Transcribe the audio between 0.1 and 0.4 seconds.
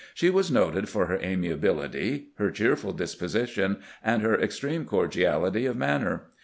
She